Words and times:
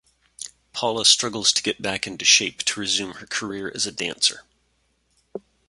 Paula 0.73 1.05
struggles 1.05 1.53
to 1.53 1.61
get 1.61 1.79
back 1.79 2.07
into 2.07 2.25
shape 2.25 2.63
to 2.63 2.79
resume 2.79 3.11
her 3.17 3.27
career 3.27 3.71
as 3.75 3.85
a 3.85 3.91
dancer. 3.91 4.43